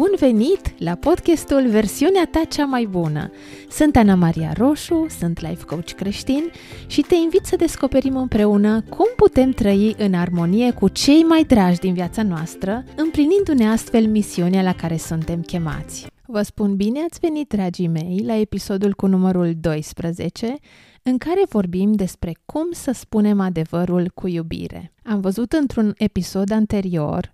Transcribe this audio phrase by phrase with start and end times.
[0.00, 3.30] Bun venit la podcastul Versiunea ta cea mai bună!
[3.70, 6.50] Sunt Ana Maria Roșu, sunt life coach creștin
[6.86, 11.78] și te invit să descoperim împreună cum putem trăi în armonie cu cei mai dragi
[11.78, 16.06] din viața noastră, împlinindu-ne astfel misiunea la care suntem chemați.
[16.26, 20.54] Vă spun bine ați venit, dragii mei, la episodul cu numărul 12,
[21.02, 24.92] în care vorbim despre cum să spunem adevărul cu iubire.
[25.02, 27.30] Am văzut într-un episod anterior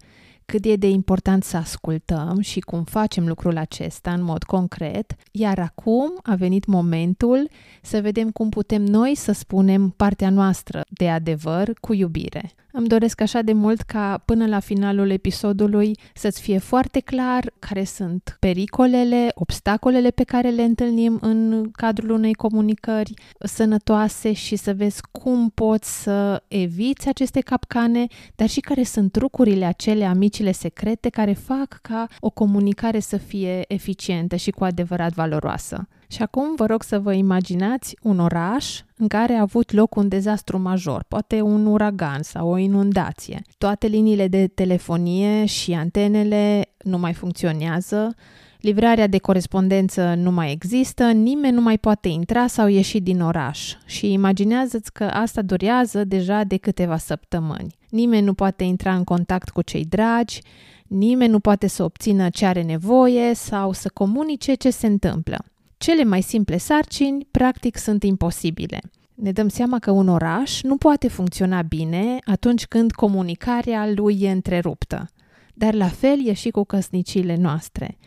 [0.47, 5.59] cât e de important să ascultăm și cum facem lucrul acesta în mod concret, iar
[5.59, 7.49] acum a venit momentul
[7.87, 12.51] să vedem cum putem noi să spunem partea noastră de adevăr cu iubire.
[12.73, 17.85] Îmi doresc așa de mult ca până la finalul episodului să-ți fie foarte clar care
[17.85, 25.01] sunt pericolele, obstacolele pe care le întâlnim în cadrul unei comunicări sănătoase și să vezi
[25.11, 31.33] cum poți să eviți aceste capcane, dar și care sunt trucurile acelea, amicile secrete care
[31.33, 35.89] fac ca o comunicare să fie eficientă și cu adevărat valoroasă.
[36.09, 40.09] Și acum vă rog să vă imaginați un oraș în care a avut loc un
[40.09, 43.43] dezastru major, poate un uragan sau o inundație.
[43.59, 48.15] Toate liniile de telefonie și antenele nu mai funcționează,
[48.61, 53.75] livrarea de corespondență nu mai există, nimeni nu mai poate intra sau ieși din oraș.
[53.85, 57.77] Și imaginează-ți că asta durează deja de câteva săptămâni.
[57.91, 60.41] Nimeni nu poate intra în contact cu cei dragi,
[60.87, 65.45] nimeni nu poate să obțină ce are nevoie sau să comunice ce se întâmplă.
[65.79, 68.81] Cele mai simple sarcini, practic, sunt imposibile.
[69.15, 74.31] Ne dăm seama că un oraș nu poate funcționa bine atunci când comunicarea lui e
[74.31, 75.09] întreruptă.
[75.55, 77.99] Dar la fel e și cu căsnicile noastre.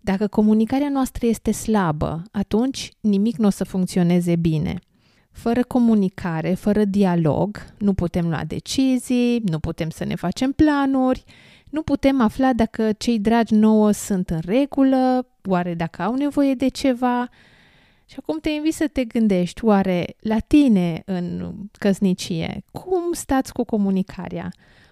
[0.00, 4.78] Dacă comunicarea noastră este slabă, atunci nimic nu o să funcționeze bine.
[5.30, 11.24] Fără comunicare, fără dialog, nu putem lua decizii, nu putem să ne facem planuri,
[11.74, 16.68] nu putem afla dacă cei dragi nouă sunt în regulă, oare dacă au nevoie de
[16.68, 17.28] ceva.
[18.06, 23.64] Și acum te invit să te gândești, oare la tine în căsnicie, cum stați cu
[23.64, 24.48] comunicarea?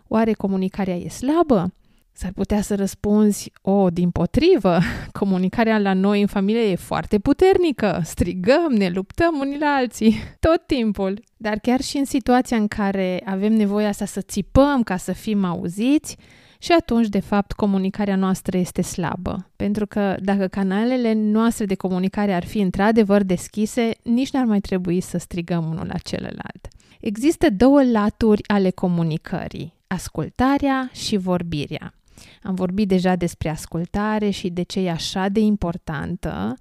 [0.08, 1.72] Oare comunicarea e slabă?
[2.12, 4.78] S-ar putea să răspunzi, o, din potrivă,
[5.20, 10.14] comunicarea la noi în familie e foarte puternică, strigăm, ne luptăm unii la alții,
[10.46, 11.22] tot timpul.
[11.36, 15.44] Dar chiar și în situația în care avem nevoia asta să țipăm ca să fim
[15.44, 16.16] auziți,
[16.62, 19.50] și atunci, de fapt, comunicarea noastră este slabă.
[19.56, 25.00] Pentru că dacă canalele noastre de comunicare ar fi într-adevăr deschise, nici n-ar mai trebui
[25.00, 26.68] să strigăm unul la celălalt.
[27.00, 31.94] Există două laturi ale comunicării, ascultarea și vorbirea.
[32.42, 36.56] Am vorbit deja despre ascultare și de ce e așa de importantă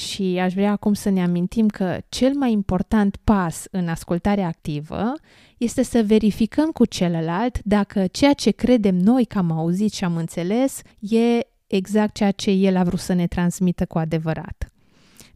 [0.00, 5.12] și aș vrea acum să ne amintim că cel mai important pas în ascultarea activă
[5.56, 10.16] este să verificăm cu celălalt dacă ceea ce credem noi că am auzit și am
[10.16, 14.72] înțeles e exact ceea ce el a vrut să ne transmită cu adevărat.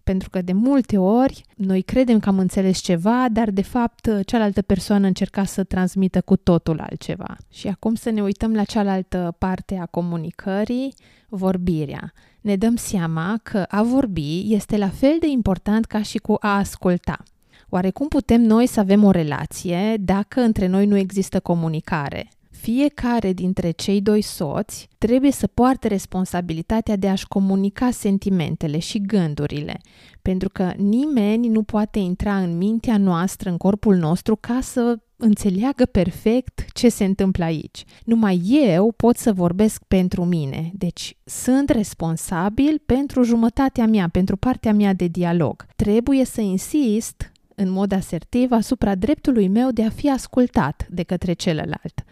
[0.04, 4.62] Pentru că de multe ori noi credem că am înțeles ceva, dar de fapt cealaltă
[4.62, 7.36] persoană încerca să transmită cu totul altceva.
[7.52, 10.94] Și acum să ne uităm la cealaltă parte a comunicării,
[11.28, 12.12] vorbirea.
[12.44, 16.56] Ne dăm seama că a vorbi este la fel de important ca și cu a
[16.56, 17.22] asculta.
[17.68, 22.28] Oare cum putem noi să avem o relație dacă între noi nu există comunicare?
[22.50, 29.80] Fiecare dintre cei doi soți trebuie să poarte responsabilitatea de a-și comunica sentimentele și gândurile,
[30.22, 35.84] pentru că nimeni nu poate intra în mintea noastră, în corpul nostru, ca să înțeleagă
[35.84, 37.84] perfect ce se întâmplă aici.
[38.04, 44.72] Numai eu pot să vorbesc pentru mine, deci sunt responsabil pentru jumătatea mea, pentru partea
[44.72, 45.66] mea de dialog.
[45.76, 51.32] Trebuie să insist în mod asertiv asupra dreptului meu de a fi ascultat de către
[51.32, 52.04] celălalt.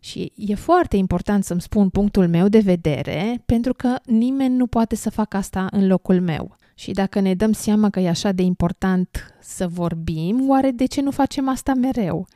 [0.00, 4.96] Și e foarte important să-mi spun punctul meu de vedere, pentru că nimeni nu poate
[4.96, 6.56] să facă asta în locul meu.
[6.74, 11.00] Și dacă ne dăm seama că e așa de important să vorbim, oare de ce
[11.00, 12.26] nu facem asta mereu?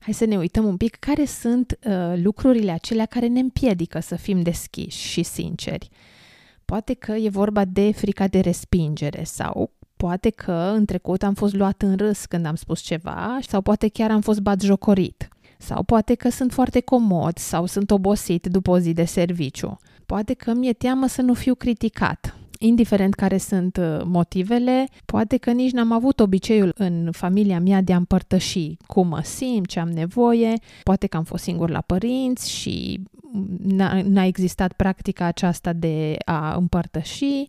[0.00, 1.92] Hai să ne uităm un pic care sunt uh,
[2.22, 5.88] lucrurile acelea care ne împiedică să fim deschiși și sinceri.
[6.64, 11.54] Poate că e vorba de frica de respingere sau poate că în trecut am fost
[11.54, 15.28] luat în râs când am spus ceva sau poate chiar am fost batjocorit.
[15.58, 19.78] Sau poate că sunt foarte comod sau sunt obosit după o zi de serviciu.
[20.06, 22.36] Poate că mi-e teamă să nu fiu criticat.
[22.66, 27.92] Indiferent care sunt uh, motivele, poate că nici n-am avut obiceiul în familia mea de
[27.92, 32.50] a împărtăși cum mă simt, ce am nevoie, poate că am fost singur la părinți
[32.50, 33.00] și
[33.62, 37.46] n-a, n-a existat practica aceasta de a împărtăși,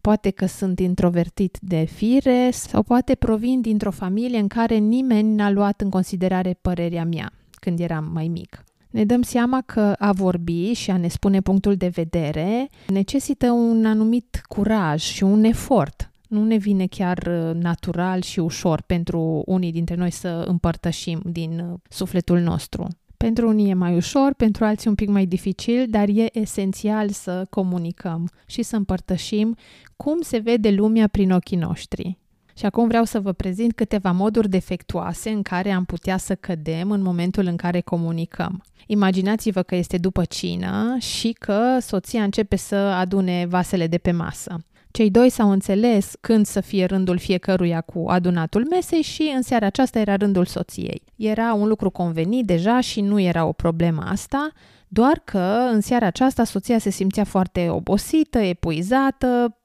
[0.00, 5.50] poate că sunt introvertit de fire sau poate provin dintr-o familie în care nimeni n-a
[5.50, 8.64] luat în considerare părerea mea când eram mai mic.
[8.90, 13.86] Ne dăm seama că a vorbi și a ne spune punctul de vedere necesită un
[13.86, 16.10] anumit curaj și un efort.
[16.28, 21.68] Nu ne vine chiar uh, natural și ușor pentru unii dintre noi să împărtășim din
[21.70, 22.86] uh, sufletul nostru.
[23.16, 27.46] Pentru unii e mai ușor, pentru alții un pic mai dificil, dar e esențial să
[27.50, 29.56] comunicăm și să împărtășim
[29.96, 32.18] cum se vede lumea prin ochii noștri.
[32.58, 36.90] Și acum vreau să vă prezint câteva moduri defectuoase în care am putea să cădem
[36.90, 38.62] în momentul în care comunicăm.
[38.86, 44.64] Imaginați-vă că este după cină și că soția începe să adune vasele de pe masă.
[44.90, 49.66] Cei doi s-au înțeles când să fie rândul fiecăruia cu adunatul mesei și în seara
[49.66, 51.02] aceasta era rândul soției.
[51.16, 54.50] Era un lucru convenit deja și nu era o problemă asta,
[54.88, 59.57] doar că în seara aceasta soția se simțea foarte obosită, epuizată,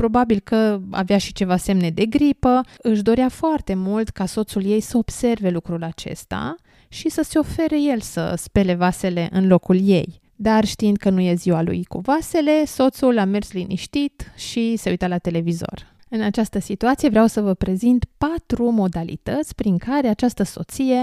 [0.00, 4.80] probabil că avea și ceva semne de gripă, își dorea foarte mult ca soțul ei
[4.80, 6.54] să observe lucrul acesta
[6.88, 10.20] și să se ofere el să spele vasele în locul ei.
[10.36, 14.90] Dar știind că nu e ziua lui cu vasele, soțul a mers liniștit și se
[14.90, 15.94] uita la televizor.
[16.08, 21.02] În această situație vreau să vă prezint patru modalități prin care această soție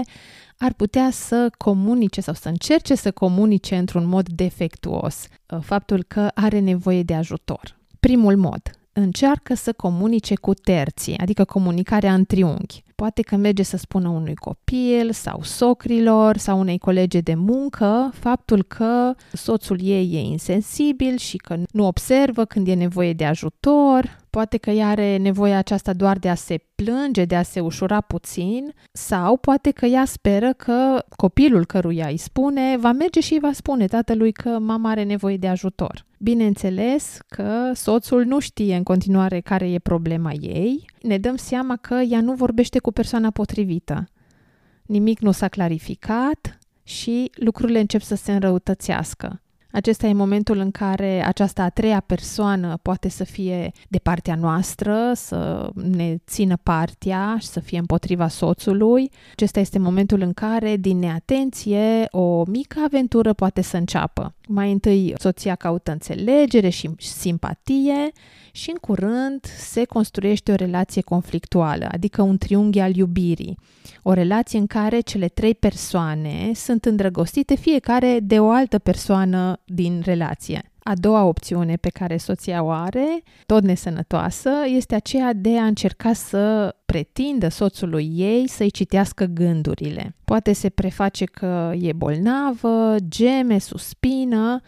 [0.56, 6.30] ar putea să comunice sau să încerce să comunice într-un mod defectuos uh, faptul că
[6.34, 7.76] are nevoie de ajutor.
[8.00, 12.82] Primul mod, încearcă să comunice cu terții, adică comunicarea în triunghi.
[12.94, 18.62] Poate că merge să spună unui copil sau socrilor sau unei colege de muncă faptul
[18.62, 24.56] că soțul ei e insensibil și că nu observă când e nevoie de ajutor, poate
[24.56, 28.72] că ea are nevoia aceasta doar de a se plânge, de a se ușura puțin,
[28.92, 33.52] sau poate că ea speră că copilul căruia îi spune va merge și îi va
[33.52, 36.06] spune tatălui că mama are nevoie de ajutor.
[36.18, 41.94] Bineînțeles că soțul nu știe în continuare care e problema ei, ne dăm seama că
[41.94, 44.08] ea nu vorbește cu persoana potrivită.
[44.82, 49.42] Nimic nu s-a clarificat și lucrurile încep să se înrăutățească.
[49.72, 55.12] Acesta e momentul în care această a treia persoană poate să fie de partea noastră,
[55.14, 59.10] să ne țină partea și să fie împotriva soțului.
[59.32, 64.34] Acesta este momentul în care, din neatenție, o mică aventură poate să înceapă.
[64.50, 68.12] Mai întâi, soția caută înțelegere și simpatie
[68.52, 73.58] și, în curând, se construiește o relație conflictuală, adică un triunghi al iubirii.
[74.02, 80.02] O relație în care cele trei persoane sunt îndrăgostite fiecare de o altă persoană din
[80.04, 80.72] relație.
[80.88, 86.12] A doua opțiune pe care soția o are, tot nesănătoasă, este aceea de a încerca
[86.12, 90.14] să pretindă soțului ei să-i citească gândurile.
[90.24, 94.60] Poate se preface că e bolnavă, geme, suspină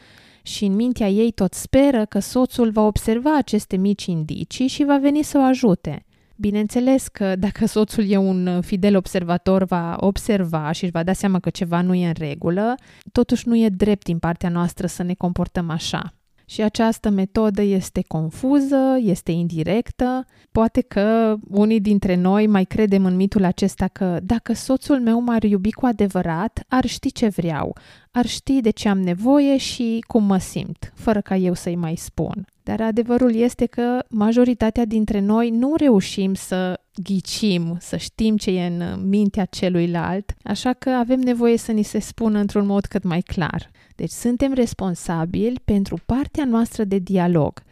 [0.43, 4.99] și în mintea ei tot speră că soțul va observa aceste mici indicii și va
[4.99, 6.05] veni să o ajute.
[6.41, 11.39] Bineînțeles că dacă soțul e un fidel observator, va observa și își va da seama
[11.39, 12.75] că ceva nu e în regulă,
[13.13, 16.15] totuși nu e drept din partea noastră să ne comportăm așa.
[16.45, 20.27] Și această metodă este confuză, este indirectă.
[20.53, 25.43] Poate că unii dintre noi mai credem în mitul acesta că dacă soțul meu m-ar
[25.43, 27.77] iubi cu adevărat, ar ști ce vreau,
[28.11, 31.97] ar ști de ce am nevoie și cum mă simt, fără ca eu să-i mai
[31.97, 32.47] spun.
[32.63, 38.67] Dar adevărul este că majoritatea dintre noi nu reușim să ghicim, să știm ce e
[38.67, 43.21] în mintea celuilalt, așa că avem nevoie să ni se spună într-un mod cât mai
[43.21, 43.71] clar.
[43.95, 47.63] Deci suntem responsabili pentru partea noastră de dialog.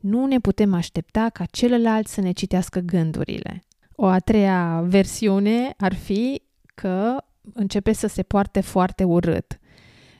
[0.00, 3.64] Nu ne putem aștepta ca celălalt să ne citească gândurile.
[3.92, 6.42] O a treia versiune ar fi
[6.74, 7.16] că
[7.52, 9.58] începe să se poarte foarte urât.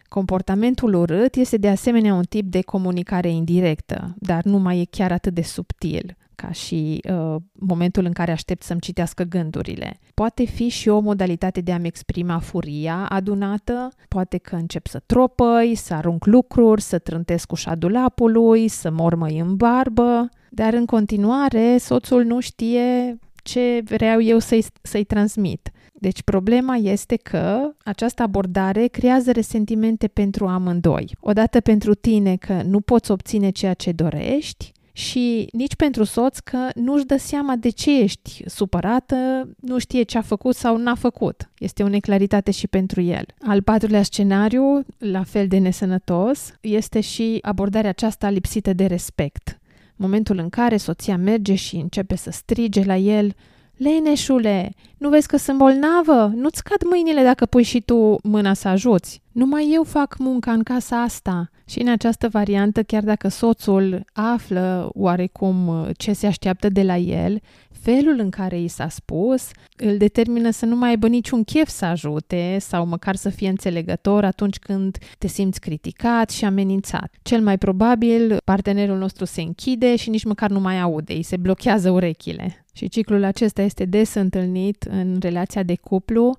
[0.08, 5.12] Comportamentul urât este de asemenea un tip de comunicare indirectă, dar nu mai e chiar
[5.12, 9.98] atât de subtil ca și uh, momentul în care aștept să-mi citească gândurile.
[10.14, 15.74] Poate fi și o modalitate de a-mi exprima furia adunată, poate că încep să tropăi,
[15.74, 22.24] să arunc lucruri, să trântesc ușa dulapului, să mormăi în barbă, dar în continuare soțul
[22.24, 25.70] nu știe ce vreau eu să-i, să-i transmit.
[25.92, 31.16] Deci problema este că această abordare creează resentimente pentru amândoi.
[31.20, 36.58] Odată pentru tine că nu poți obține ceea ce dorești și nici pentru soț că
[36.74, 41.50] nu-și dă seama de ce ești supărată, nu știe ce a făcut sau n-a făcut.
[41.58, 43.24] Este o neclaritate și pentru el.
[43.40, 49.58] Al patrulea scenariu, la fel de nesănătos, este și abordarea aceasta lipsită de respect.
[49.96, 53.34] Momentul în care soția merge și începe să strige la el
[53.76, 56.32] Leneșule, nu vezi că sunt bolnavă?
[56.34, 59.22] Nu-ți cad mâinile dacă pui și tu mâna să ajuți.
[59.32, 61.50] numai eu fac munca în casa asta.
[61.68, 66.96] Și în această variantă, chiar dacă soțul află oarecum uh, ce se așteaptă de la
[66.96, 67.40] el,
[67.80, 71.84] felul în care i s-a spus îl determină să nu mai aibă niciun chef să
[71.84, 77.14] ajute sau măcar să fie înțelegător atunci când te simți criticat și amenințat.
[77.22, 81.36] Cel mai probabil, partenerul nostru se închide și nici măcar nu mai aude, îi se
[81.36, 82.64] blochează urechile.
[82.72, 86.38] Și ciclul acesta este des întâlnit în relația de cuplu,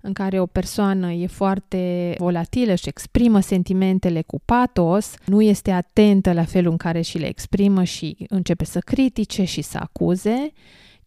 [0.00, 6.32] în care o persoană e foarte volatilă și exprimă sentimentele cu patos, nu este atentă
[6.32, 10.52] la felul în care și le exprimă și începe să critique și să acuze,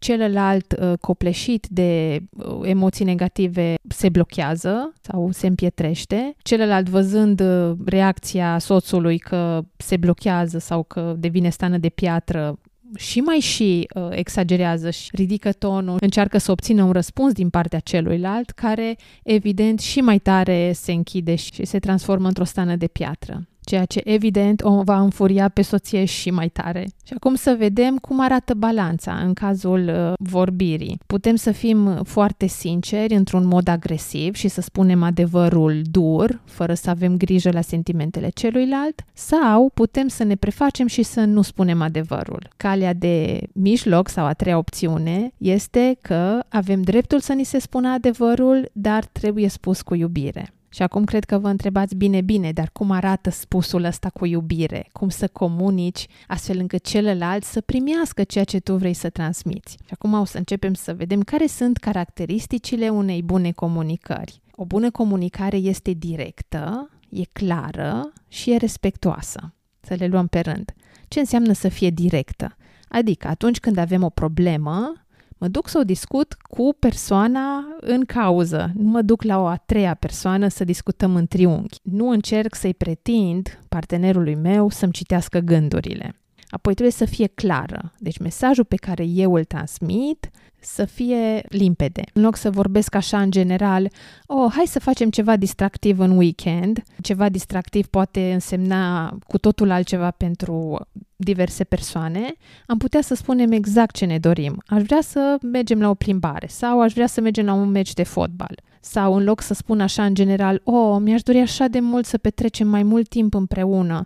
[0.02, 7.72] celălalt uh, copleșit de uh, emoții negative se blochează sau se împietrește, celălalt văzând uh,
[7.86, 12.60] reacția soțului că se blochează sau că devine stană de piatră
[12.98, 17.80] și mai și uh, exagerează și ridică tonul, încearcă să obțină un răspuns din partea
[17.80, 23.46] celuilalt, care evident și mai tare se închide și se transformă într-o stană de piatră
[23.64, 26.88] ceea ce evident o va înfuria pe soție și mai tare.
[27.06, 31.00] Și acum să vedem cum arată balanța în cazul uh, vorbirii.
[31.06, 36.90] Putem să fim foarte sinceri într-un mod agresiv și să spunem adevărul dur, fără să
[36.90, 42.48] avem grijă la sentimentele celuilalt, sau putem să ne prefacem și să nu spunem adevărul.
[42.58, 47.90] Calea de mijloc sau a treia opțiune este că avem dreptul să ni se spună
[47.90, 50.54] adevărul, dar trebuie spus cu iubire.
[50.74, 54.88] Și acum cred că vă întrebați bine, bine, dar cum arată spusul ăsta cu iubire?
[54.92, 59.72] Cum să comunici astfel încât celălalt să primească ceea ce tu vrei să transmiți?
[59.72, 64.42] Și acum o să începem să vedem care sunt caracteristicile unei bune comunicări.
[64.56, 69.54] O bună comunicare este directă, e clară și e respectuoasă.
[69.82, 70.74] Să le luăm pe rând.
[71.08, 72.56] Ce înseamnă să fie directă?
[72.88, 74.94] Adică atunci când avem o problemă,
[75.42, 78.72] Mă duc să o discut cu persoana în cauză.
[78.76, 81.80] Nu mă duc la o a treia persoană să discutăm în triunghi.
[81.84, 86.21] Nu încerc să-i pretind partenerului meu să-mi citească gândurile.
[86.52, 87.92] Apoi trebuie să fie clară.
[87.98, 90.30] Deci mesajul pe care eu îl transmit
[90.60, 92.02] să fie limpede.
[92.14, 93.90] În loc să vorbesc așa în general,
[94.26, 96.84] oh, hai să facem ceva distractiv în weekend.
[97.02, 102.34] Ceva distractiv poate însemna cu totul altceva pentru diverse persoane,
[102.66, 104.62] am putea să spunem exact ce ne dorim.
[104.66, 107.94] Aș vrea să mergem la o plimbare sau aș vrea să mergem la un meci
[107.94, 108.60] de fotbal.
[108.80, 112.18] Sau în loc să spun așa în general, oh, mi-aș dori așa de mult să
[112.18, 114.06] petrecem mai mult timp împreună,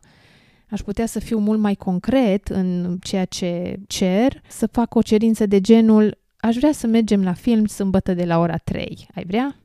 [0.70, 5.46] aș putea să fiu mult mai concret în ceea ce cer, să fac o cerință
[5.46, 9.08] de genul aș vrea să mergem la film sâmbătă de la ora 3.
[9.16, 9.56] Ai vrea?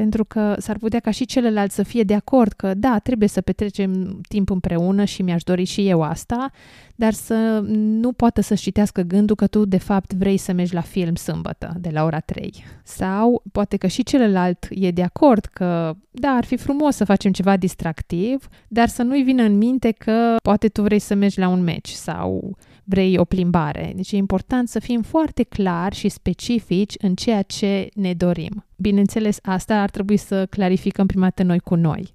[0.00, 3.40] Pentru că s-ar putea ca și celălalt să fie de acord că da, trebuie să
[3.40, 6.50] petrecem timp împreună și mi-aș dori și eu asta,
[6.94, 10.80] dar să nu poată să-și citească gândul că tu de fapt vrei să mergi la
[10.80, 12.64] film sâmbătă de la ora 3.
[12.82, 17.32] Sau poate că și celălalt e de acord că da, ar fi frumos să facem
[17.32, 21.48] ceva distractiv, dar să nu-i vină în minte că poate tu vrei să mergi la
[21.48, 22.56] un meci sau
[22.90, 23.92] vrei o plimbare.
[23.96, 28.64] Deci e important să fim foarte clari și specifici în ceea ce ne dorim.
[28.76, 32.14] Bineînțeles, asta ar trebui să clarificăm prima dată noi cu noi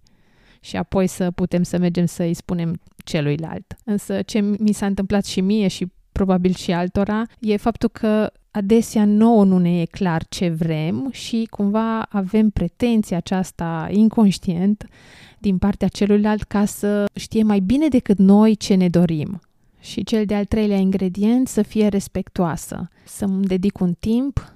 [0.59, 3.75] și apoi să putem să mergem să îi spunem celuilalt.
[3.83, 9.05] Însă ce mi s-a întâmplat și mie și probabil și altora, e faptul că adesea
[9.05, 14.85] nouă nu ne e clar ce vrem și cumva avem pretenția aceasta inconștient
[15.39, 19.41] din partea celuilalt ca să știe mai bine decât noi ce ne dorim.
[19.85, 24.53] Și cel de-al treilea ingredient să fie respectoasă, să-mi dedic un timp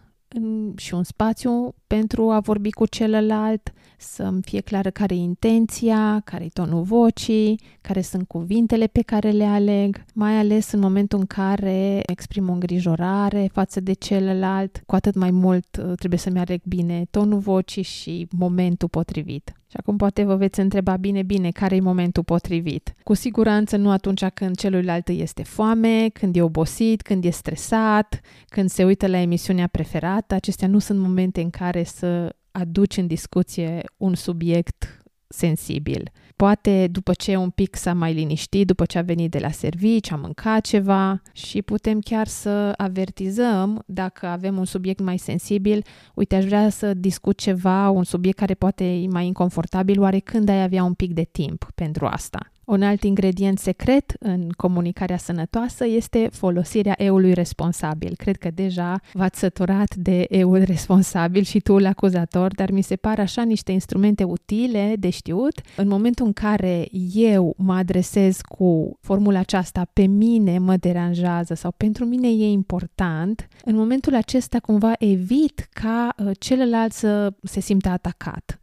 [0.75, 6.43] și un spațiu pentru a vorbi cu celălalt, să-mi fie clară care e intenția, care
[6.43, 11.25] e tonul vocii, care sunt cuvintele pe care le aleg, mai ales în momentul în
[11.25, 16.61] care exprim o îngrijorare față de celălalt, cu atât mai mult uh, trebuie să-mi aleg
[16.63, 19.58] bine tonul vocii și momentul potrivit.
[19.69, 22.93] Și acum poate vă veți întreba bine, bine, care e momentul potrivit.
[23.03, 28.69] Cu siguranță nu atunci când celuilalt este foame, când e obosit, când e stresat, când
[28.69, 30.35] se uită la emisiunea preferată.
[30.35, 36.11] Acestea nu sunt momente în care să aduci în discuție un subiect sensibil.
[36.45, 40.11] Poate după ce un pic s-a mai liniștit, după ce a venit de la servici,
[40.11, 46.35] a mâncat ceva și putem chiar să avertizăm dacă avem un subiect mai sensibil, uite,
[46.35, 50.63] aș vrea să discut ceva, un subiect care poate e mai inconfortabil, oare când ai
[50.63, 52.51] avea un pic de timp pentru asta?
[52.69, 58.13] Un alt ingredient secret în comunicarea sănătoasă este folosirea eului responsabil.
[58.17, 63.19] Cred că deja v-ați săturat de eul responsabil și tu acuzator, dar mi se par
[63.19, 65.61] așa niște instrumente utile de știut.
[65.75, 71.71] În momentul în care eu mă adresez cu formula aceasta, pe mine mă deranjează sau
[71.77, 77.89] pentru mine e important, în momentul acesta cumva evit ca uh, celălalt să se simtă
[77.89, 78.58] atacat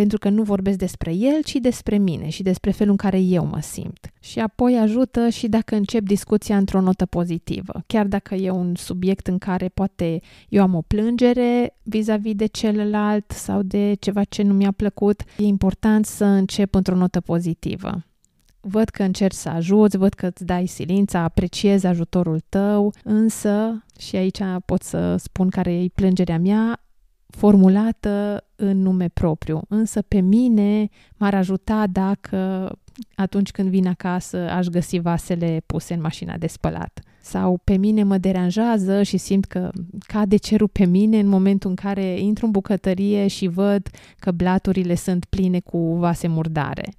[0.00, 3.46] pentru că nu vorbesc despre el, ci despre mine și despre felul în care eu
[3.46, 4.12] mă simt.
[4.20, 9.26] Și apoi ajută și dacă încep discuția într-o notă pozitivă, chiar dacă e un subiect
[9.26, 14.52] în care poate eu am o plângere vis-a-vis de celălalt sau de ceva ce nu
[14.52, 18.04] mi-a plăcut, e important să încep într-o notă pozitivă
[18.60, 24.16] văd că încerci să ajuți, văd că îți dai silința, apreciezi ajutorul tău, însă, și
[24.16, 26.80] aici pot să spun care e plângerea mea,
[27.26, 29.62] formulată în nume propriu.
[29.68, 32.70] Însă pe mine m-ar ajuta dacă
[33.14, 37.00] atunci când vin acasă aș găsi vasele puse în mașina de spălat.
[37.20, 41.76] Sau pe mine mă deranjează și simt că cade cerul pe mine în momentul în
[41.76, 46.92] care intru în bucătărie și văd că blaturile sunt pline cu vase murdare.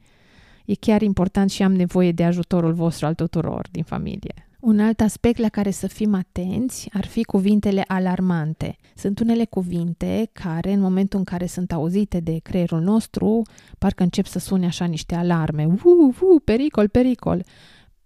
[0.66, 4.47] E chiar important și am nevoie de ajutorul vostru al tuturor din familie.
[4.60, 8.76] Un alt aspect la care să fim atenți ar fi cuvintele alarmante.
[8.96, 13.42] Sunt unele cuvinte care, în momentul în care sunt auzite de creierul nostru,
[13.78, 15.66] parcă încep să sune așa niște alarme.
[15.66, 17.44] Uu, uu, pericol, pericol.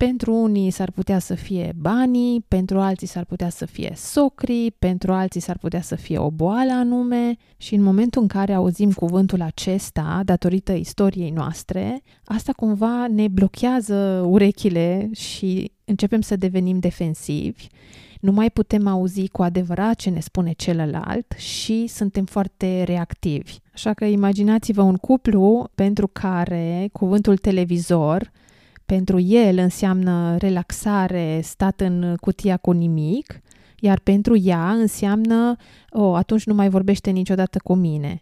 [0.01, 5.13] Pentru unii s-ar putea să fie banii, pentru alții s-ar putea să fie socrii, pentru
[5.13, 9.41] alții s-ar putea să fie o boală anume și în momentul în care auzim cuvântul
[9.41, 17.67] acesta, datorită istoriei noastre, asta cumva ne blochează urechile și începem să devenim defensivi,
[18.19, 23.57] nu mai putem auzi cu adevărat ce ne spune celălalt și suntem foarte reactivi.
[23.73, 28.31] Așa că imaginați-vă un cuplu pentru care cuvântul televizor
[28.95, 33.41] pentru el înseamnă relaxare, stat în cutia cu nimic,
[33.79, 35.55] iar pentru ea înseamnă,
[35.89, 38.21] o, oh, atunci nu mai vorbește niciodată cu mine.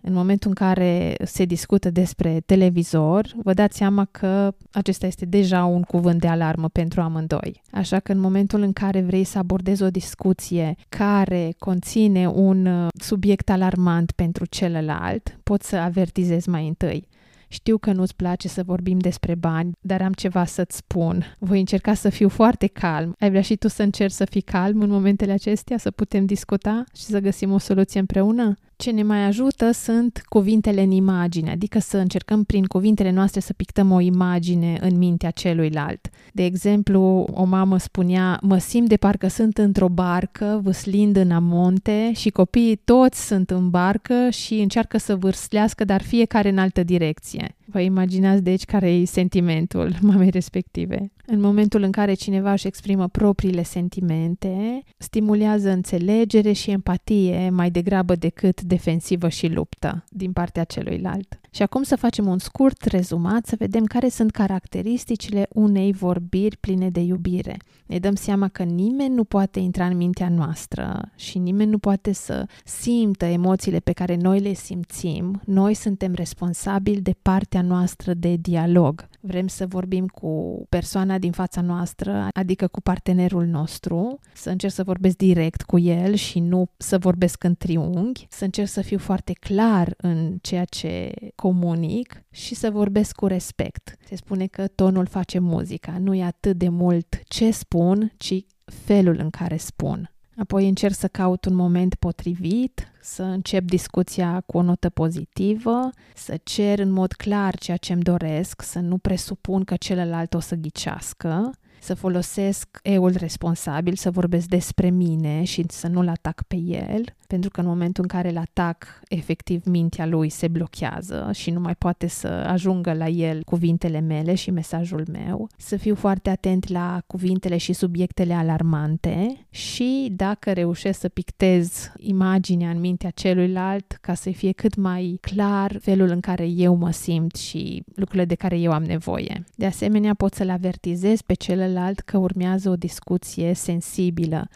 [0.00, 5.64] În momentul în care se discută despre televizor, vă dați seama că acesta este deja
[5.64, 7.62] un cuvânt de alarmă pentru amândoi.
[7.70, 12.88] Așa că în momentul în care vrei să abordezi o discuție care conține un uh,
[13.00, 17.08] subiect alarmant pentru celălalt, poți să avertizezi mai întâi.
[17.48, 21.36] Știu că nu-ți place să vorbim despre bani, dar am ceva să-ți spun.
[21.38, 23.14] Voi încerca să fiu foarte calm.
[23.18, 26.84] Ai vrea și tu să încerci să fii calm în momentele acestea, să putem discuta
[26.96, 28.54] și să găsim o soluție împreună?
[28.76, 33.52] Ce ne mai ajută sunt cuvintele în imagine, adică să încercăm prin cuvintele noastre să
[33.52, 36.08] pictăm o imagine în mintea celuilalt.
[36.32, 42.12] De exemplu, o mamă spunea, mă simt de parcă sunt într-o barcă vâslind în amonte
[42.14, 47.55] și copiii toți sunt în barcă și încearcă să vârslească, dar fiecare în altă direcție.
[47.66, 51.10] Vă imaginați deci care e sentimentul mamei respective.
[51.26, 58.14] În momentul în care cineva își exprimă propriile sentimente, stimulează înțelegere și empatie mai degrabă
[58.14, 61.40] decât defensivă și luptă din partea celuilalt.
[61.50, 66.90] Și acum să facem un scurt rezumat, să vedem care sunt caracteristicile unei vorbiri pline
[66.90, 67.56] de iubire.
[67.86, 72.12] Ne dăm seama că nimeni nu poate intra în mintea noastră și nimeni nu poate
[72.12, 75.40] să simtă emoțiile pe care noi le simțim.
[75.44, 79.08] Noi suntem responsabili de partea noastră de dialog.
[79.20, 84.82] Vrem să vorbim cu persoana din fața noastră, adică cu partenerul nostru, să încerc să
[84.82, 89.32] vorbesc direct cu el și nu să vorbesc în triunghi, să încerc să fiu foarte
[89.32, 93.96] clar în ceea ce comunic și să vorbesc cu respect.
[94.04, 99.18] Se spune că tonul face muzica, nu e atât de mult ce spun, ci felul
[99.18, 100.10] în care spun.
[100.36, 106.38] Apoi încerc să caut un moment potrivit, să încep discuția cu o notă pozitivă, să
[106.44, 110.54] cer în mod clar ceea ce îmi doresc, să nu presupun că celălalt o să
[110.54, 117.04] ghicească, să folosesc eul responsabil, să vorbesc despre mine și să nu-l atac pe el,
[117.26, 121.60] pentru că în momentul în care îl atac, efectiv mintea lui se blochează și nu
[121.60, 126.68] mai poate să ajungă la el cuvintele mele și mesajul meu, să fiu foarte atent
[126.68, 134.14] la cuvintele și subiectele alarmante și dacă reușesc să pictez imaginea în mintea celuilalt ca
[134.14, 138.58] să fie cât mai clar felul în care eu mă simt și lucrurile de care
[138.58, 139.44] eu am nevoie.
[139.54, 144.48] De asemenea, pot să-l avertizez pe celălalt că urmează o discuție sensibilă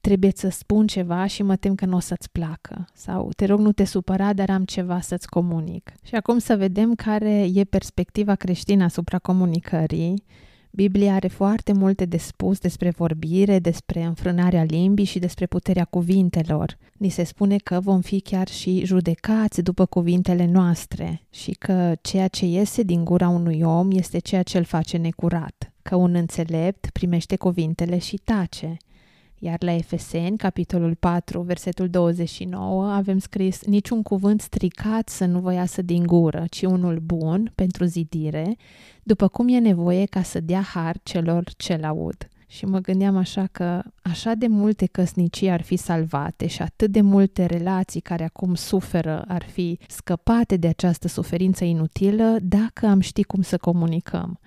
[0.00, 2.84] trebuie să spun ceva și mă tem că nu o să-ți placă.
[2.94, 5.92] Sau te rog nu te supăra, dar am ceva să-ți comunic.
[6.02, 10.24] Și acum să vedem care e perspectiva creștină asupra comunicării.
[10.72, 16.78] Biblia are foarte multe de spus despre vorbire, despre înfrânarea limbii și despre puterea cuvintelor.
[16.96, 22.28] Ni se spune că vom fi chiar și judecați după cuvintele noastre și că ceea
[22.28, 26.90] ce iese din gura unui om este ceea ce îl face necurat, că un înțelept
[26.90, 28.76] primește cuvintele și tace,
[29.42, 35.52] iar la Efeseni, capitolul 4, versetul 29, avem scris Niciun cuvânt stricat să nu vă
[35.52, 38.56] iasă din gură, ci unul bun pentru zidire,
[39.02, 42.28] după cum e nevoie ca să dea har celor ce-l aud.
[42.46, 47.00] Și mă gândeam așa că așa de multe căsnicii ar fi salvate și atât de
[47.00, 53.22] multe relații care acum suferă ar fi scăpate de această suferință inutilă dacă am ști
[53.22, 54.40] cum să comunicăm.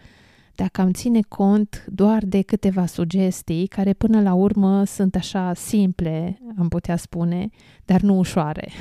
[0.56, 6.40] Dacă am ține cont doar de câteva sugestii care până la urmă sunt așa simple,
[6.58, 7.50] am putea spune,
[7.86, 8.72] dar nu ușoare.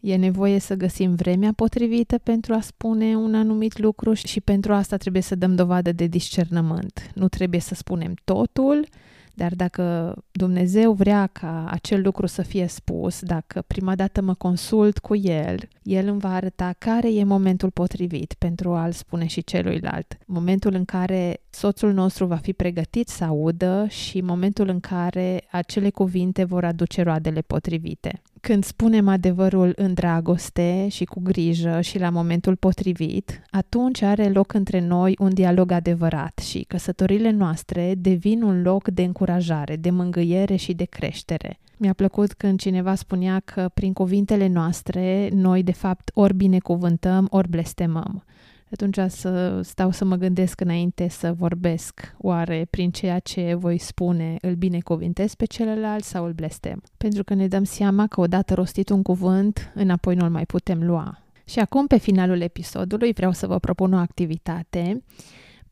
[0.00, 4.96] E nevoie să găsim vremea potrivită pentru a spune un anumit lucru și pentru asta
[4.96, 7.10] trebuie să dăm dovadă de discernământ.
[7.14, 8.86] Nu trebuie să spunem totul,
[9.34, 14.98] dar dacă Dumnezeu vrea ca acel lucru să fie spus, dacă prima dată mă consult
[14.98, 20.18] cu El, El îmi va arăta care e momentul potrivit pentru a-l spune și celuilalt.
[20.26, 25.90] Momentul în care soțul nostru va fi pregătit să audă și momentul în care acele
[25.90, 28.22] cuvinte vor aduce roadele potrivite.
[28.48, 34.52] Când spunem adevărul în dragoste și cu grijă și la momentul potrivit, atunci are loc
[34.52, 40.56] între noi un dialog adevărat și căsătorile noastre devin un loc de încurajare, de mângâiere
[40.56, 41.58] și de creștere.
[41.76, 47.48] Mi-a plăcut când cineva spunea că prin cuvintele noastre noi de fapt ori binecuvântăm, ori
[47.48, 48.24] blestemăm
[48.72, 52.14] atunci să stau să mă gândesc înainte să vorbesc.
[52.18, 56.82] Oare prin ceea ce voi spune îl binecuvintez pe celălalt sau îl blestem?
[56.96, 61.22] Pentru că ne dăm seama că odată rostit un cuvânt, înapoi nu-l mai putem lua.
[61.44, 65.02] Și acum, pe finalul episodului, vreau să vă propun o activitate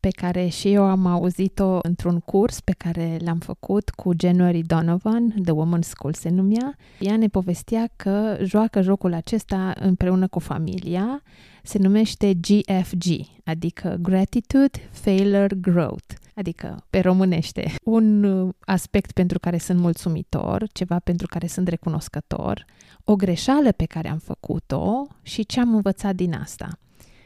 [0.01, 5.29] pe care și eu am auzit-o într-un curs pe care l-am făcut cu January Donovan,
[5.29, 6.75] The Woman's School se numea.
[6.99, 11.21] Ea ne povestea că joacă jocul acesta împreună cu familia,
[11.63, 13.03] se numește GFG,
[13.43, 18.25] adică Gratitude, Failure, Growth, adică pe românește, un
[18.59, 22.65] aspect pentru care sunt mulțumitor, ceva pentru care sunt recunoscător,
[23.03, 26.67] o greșeală pe care am făcut-o și ce am învățat din asta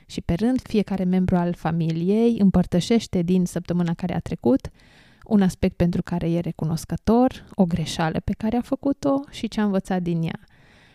[0.05, 4.69] și pe rând fiecare membru al familiei împărtășește din săptămâna care a trecut
[5.25, 9.63] un aspect pentru care e recunoscător, o greșeală pe care a făcut-o și ce a
[9.63, 10.39] învățat din ea.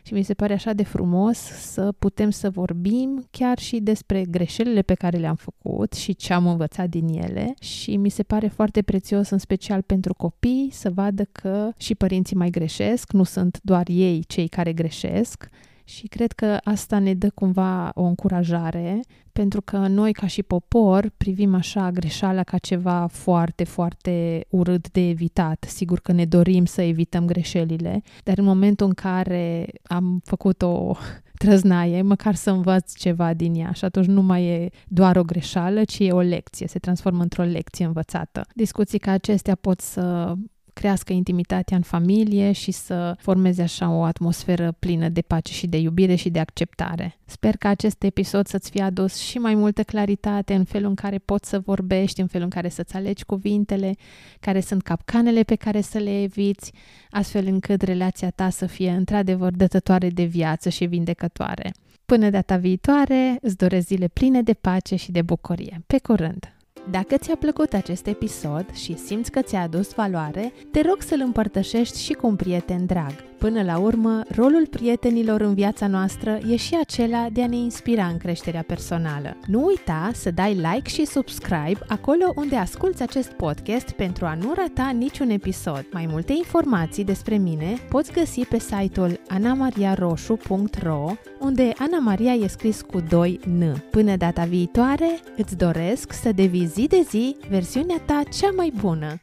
[0.02, 4.82] Și mi se pare așa de frumos să putem să vorbim chiar și despre greșelile
[4.82, 8.82] pe care le-am făcut și ce am învățat din ele și mi se pare foarte
[8.82, 13.88] prețios în special pentru copii să vadă că și părinții mai greșesc, nu sunt doar
[13.88, 15.48] ei cei care greșesc
[15.90, 19.00] și cred că asta ne dă cumva o încurajare,
[19.32, 25.08] pentru că noi, ca și popor, privim așa greșeala ca ceva foarte, foarte urât de
[25.08, 25.64] evitat.
[25.68, 30.94] Sigur că ne dorim să evităm greșelile, dar în momentul în care am făcut o
[31.34, 35.84] trăznaie, măcar să învăț ceva din ea și atunci nu mai e doar o greșeală,
[35.84, 38.46] ci e o lecție, se transformă într-o lecție învățată.
[38.54, 40.34] Discuții ca acestea pot să
[40.80, 45.76] crească intimitatea în familie și să formeze așa o atmosferă plină de pace și de
[45.76, 47.18] iubire și de acceptare.
[47.24, 51.18] Sper că acest episod să-ți fie adus și mai multă claritate în felul în care
[51.18, 53.94] poți să vorbești, în felul în care să-ți alegi cuvintele,
[54.40, 56.72] care sunt capcanele pe care să le eviți,
[57.10, 61.72] astfel încât relația ta să fie într-adevăr dătătoare de viață și vindecătoare.
[62.06, 65.82] Până data viitoare, îți doresc zile pline de pace și de bucurie.
[65.86, 66.59] Pe curând!
[66.88, 72.02] Dacă ți-a plăcut acest episod și simți că ți-a adus valoare, te rog să-l împărtășești
[72.02, 73.29] și cu un prieten drag.
[73.40, 78.06] Până la urmă, rolul prietenilor în viața noastră e și acela de a ne inspira
[78.06, 79.36] în creșterea personală.
[79.46, 84.52] Nu uita să dai like și subscribe acolo unde asculți acest podcast pentru a nu
[84.56, 85.86] rata niciun episod.
[85.92, 92.82] Mai multe informații despre mine poți găsi pe site-ul anamariaroșu.ro unde Ana Maria e scris
[92.82, 93.62] cu 2 N.
[93.90, 99.20] Până data viitoare, îți doresc să devii zi de zi versiunea ta cea mai bună.